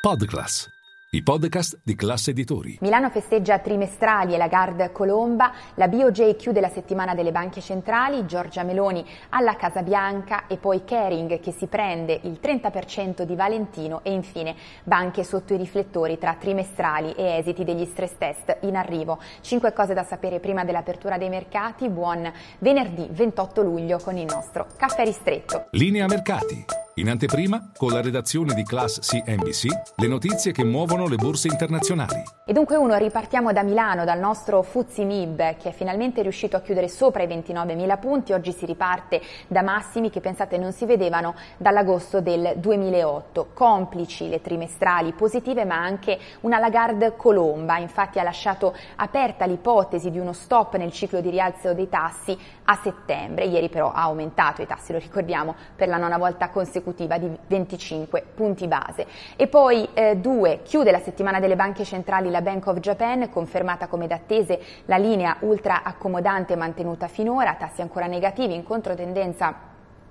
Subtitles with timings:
[0.00, 0.66] Podclass,
[1.10, 2.78] i podcast di classe editori.
[2.80, 8.24] Milano festeggia trimestrali e la Gard Colomba, la BOJ chiude la settimana delle banche centrali,
[8.24, 14.00] Giorgia Meloni alla Casa Bianca e poi Kering che si prende il 30% di Valentino
[14.02, 19.20] e infine banche sotto i riflettori tra trimestrali e esiti degli stress test in arrivo.
[19.42, 21.90] Cinque cose da sapere prima dell'apertura dei mercati.
[21.90, 25.66] Buon venerdì 28 luglio con il nostro caffè ristretto.
[25.72, 26.79] Linea mercati.
[26.94, 32.20] In anteprima, con la redazione di Class CNBC, le notizie che muovono le borse internazionali.
[32.44, 36.60] E dunque uno, ripartiamo da Milano, dal nostro Fuzzi Mib, che è finalmente riuscito a
[36.60, 38.32] chiudere sopra i 29.000 punti.
[38.32, 43.50] Oggi si riparte da massimi che pensate non si vedevano dall'agosto del 2008.
[43.54, 47.78] Complici le trimestrali positive, ma anche una Lagarde colomba.
[47.78, 52.80] Infatti ha lasciato aperta l'ipotesi di uno stop nel ciclo di rialzo dei tassi a
[52.82, 53.44] settembre.
[53.44, 57.30] Ieri però ha aumentato i tassi, lo ricordiamo, per la nona volta consecutiva consecutiva di
[57.46, 59.06] 25 punti base.
[59.36, 63.86] E poi eh, due, chiude la settimana delle banche centrali la Bank of Japan, confermata
[63.86, 69.69] come d'attese la linea ultra accomodante mantenuta finora, tassi ancora negativi in controtendenza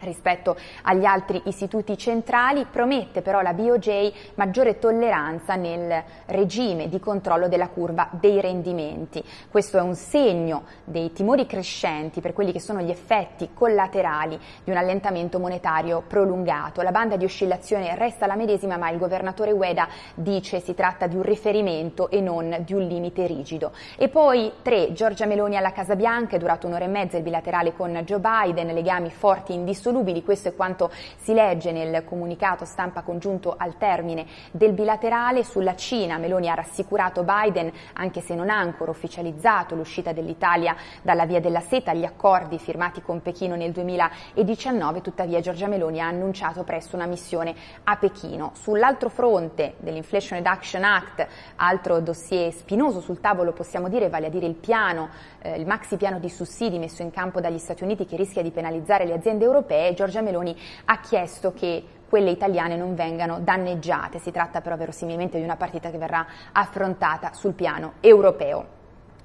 [0.00, 7.48] rispetto agli altri istituti centrali, promette però la BOJ maggiore tolleranza nel regime di controllo
[7.48, 9.22] della curva dei rendimenti.
[9.50, 14.70] Questo è un segno dei timori crescenti per quelli che sono gli effetti collaterali di
[14.70, 16.82] un allentamento monetario prolungato.
[16.82, 21.16] La banda di oscillazione resta la medesima, ma il governatore Ueda dice si tratta di
[21.16, 23.72] un riferimento e non di un limite rigido.
[23.96, 27.74] E poi tre, Giorgia Meloni alla Casa Bianca, è durato un'ora e mezza il bilaterale
[27.74, 33.02] con Joe Biden, legami forti indissolubili indissolubili, questo è quanto si legge nel comunicato stampa
[33.02, 35.44] congiunto al termine del bilaterale.
[35.44, 41.26] Sulla Cina Meloni ha rassicurato Biden, anche se non ha ancora ufficializzato l'uscita dell'Italia dalla
[41.26, 46.62] via della seta, gli accordi firmati con Pechino nel 2019, tuttavia Giorgia Meloni ha annunciato
[46.62, 47.54] presto una missione
[47.84, 48.52] a Pechino.
[48.54, 54.46] Sull'altro fronte dell'Inflation Reduction Act, altro dossier spinoso sul tavolo possiamo dire, vale a dire
[54.46, 55.08] il piano,
[55.42, 58.50] eh, il maxi piano di sussidi messo in campo dagli Stati Uniti che rischia di
[58.50, 64.18] penalizzare le aziende europee, europee, Giorgia Meloni ha chiesto che quelle italiane non vengano danneggiate.
[64.18, 68.78] Si tratta però verosimilmente di una partita che verrà affrontata sul piano europeo.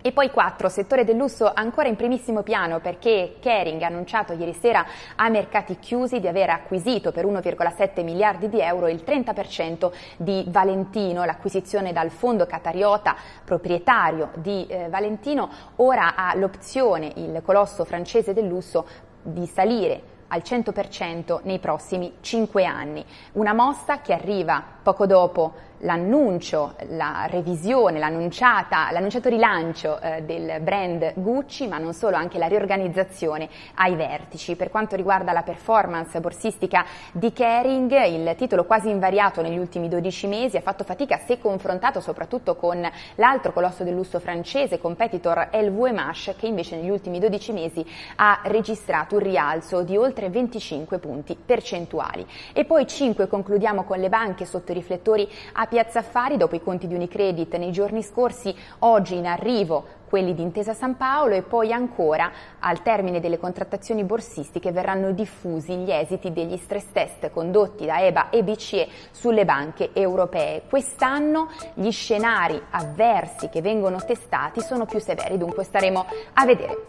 [0.05, 4.53] E poi 4, settore del lusso ancora in primissimo piano perché Kering ha annunciato ieri
[4.53, 4.85] sera
[5.15, 11.25] a mercati chiusi di aver acquisito per 1,7 miliardi di euro il 30% di Valentino,
[11.25, 18.45] l'acquisizione dal fondo catariota proprietario di eh, Valentino ora ha l'opzione il colosso francese del
[18.45, 18.85] lusso
[19.23, 23.05] di salire al 100% nei prossimi 5 anni.
[23.33, 25.53] Una mossa che arriva poco dopo
[25.85, 33.47] l'annuncio, la revisione, l'annunciato rilancio eh, del brand Gucci, ma non solo, anche la riorganizzazione
[33.75, 34.55] ai vertici.
[34.55, 40.27] Per quanto riguarda la performance borsistica di Kering, il titolo quasi invariato negli ultimi 12
[40.27, 46.35] mesi ha fatto fatica se confrontato soprattutto con l'altro colosso del lusso francese, competitor LVMH,
[46.37, 47.85] che invece negli ultimi 12 mesi
[48.15, 52.25] ha registrato un rialzo di oltre 25 punti percentuali.
[52.53, 56.63] E poi 5 concludiamo con le banche sotto i riflettori a Piazza Affari dopo i
[56.63, 61.41] conti di Unicredit nei giorni scorsi, oggi in arrivo quelli di Intesa San Paolo e
[61.41, 67.85] poi ancora al termine delle contrattazioni borsistiche verranno diffusi gli esiti degli stress test condotti
[67.85, 70.61] da EBA e BCE sulle banche europee.
[70.69, 76.85] Quest'anno gli scenari avversi che vengono testati sono più severi, dunque staremo a vedere.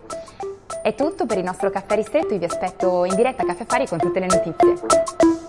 [0.81, 3.89] È tutto per il nostro caffè ristretto, io vi aspetto in diretta a Caffè Affari
[3.89, 5.46] con tutte le notizie.